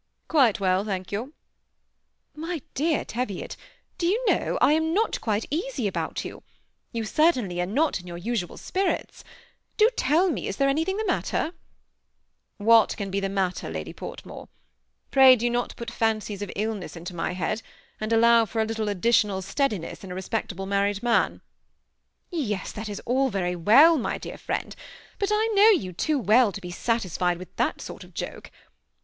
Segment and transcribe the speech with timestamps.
[0.37, 1.33] "Quite well, thank yon.""
[2.47, 3.55] My dear Teviot,
[3.99, 6.41] do you know I am not quite easy about you.
[6.91, 9.23] Ton certainly are not in your usual spirits*
[9.77, 11.53] Do tell me, is there anything the matter?""
[12.71, 13.69] What can be the matter.
[13.69, 14.49] Lady Portmore?
[15.11, 17.61] Pray do not put fancies of illness into my head,
[17.99, 21.41] and allow for a little additional steadiness in a respectable married man.*'"
[22.51, 24.75] Yes, that is all very well, my dear friend;
[25.19, 28.49] but I know you too well to be satisfied with that sort of joke.